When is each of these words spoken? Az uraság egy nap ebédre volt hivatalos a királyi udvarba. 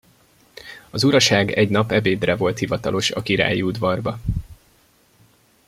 Az 0.89 1.03
uraság 1.03 1.51
egy 1.51 1.69
nap 1.69 1.91
ebédre 1.91 2.35
volt 2.35 2.57
hivatalos 2.57 3.11
a 3.11 3.21
királyi 3.21 3.61
udvarba. 3.61 4.19